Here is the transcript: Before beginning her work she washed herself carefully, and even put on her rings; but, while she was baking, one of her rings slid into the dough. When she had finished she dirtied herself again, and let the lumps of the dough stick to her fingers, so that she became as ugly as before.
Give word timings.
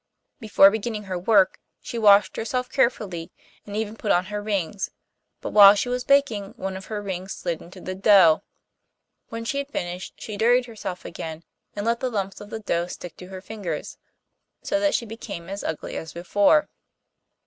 Before 0.39 0.71
beginning 0.71 1.03
her 1.03 1.19
work 1.19 1.59
she 1.79 1.99
washed 1.99 2.35
herself 2.35 2.71
carefully, 2.71 3.29
and 3.67 3.77
even 3.77 3.95
put 3.95 4.11
on 4.11 4.25
her 4.33 4.41
rings; 4.41 4.89
but, 5.41 5.51
while 5.51 5.75
she 5.75 5.89
was 5.89 6.03
baking, 6.03 6.53
one 6.57 6.75
of 6.75 6.85
her 6.85 7.03
rings 7.03 7.33
slid 7.33 7.61
into 7.61 7.79
the 7.79 7.93
dough. 7.93 8.41
When 9.29 9.45
she 9.45 9.59
had 9.59 9.67
finished 9.67 10.15
she 10.19 10.37
dirtied 10.37 10.65
herself 10.65 11.05
again, 11.05 11.43
and 11.75 11.85
let 11.85 11.99
the 11.99 12.09
lumps 12.09 12.41
of 12.41 12.49
the 12.49 12.61
dough 12.61 12.87
stick 12.87 13.15
to 13.17 13.27
her 13.27 13.41
fingers, 13.41 13.99
so 14.63 14.79
that 14.79 14.95
she 14.95 15.05
became 15.05 15.47
as 15.49 15.63
ugly 15.63 15.97
as 15.97 16.13
before. 16.13 16.67